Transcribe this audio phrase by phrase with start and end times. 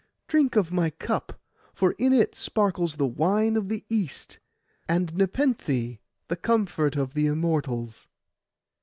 [0.27, 1.39] Drink of my cup,
[1.75, 4.39] for in it sparkles the wine of the East,
[4.89, 8.07] and Nepenthe, the comfort of the Immortals.